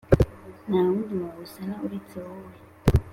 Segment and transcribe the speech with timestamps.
[0.49, 2.53] ko ntawundi wawusana uretse wowe!!"